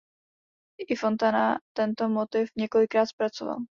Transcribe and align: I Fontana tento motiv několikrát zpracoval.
I 0.79 0.95
Fontana 0.95 1.59
tento 1.75 2.09
motiv 2.09 2.49
několikrát 2.55 3.05
zpracoval. 3.05 3.57